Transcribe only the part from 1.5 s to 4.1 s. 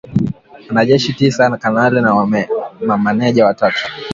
kanali na mameja watatu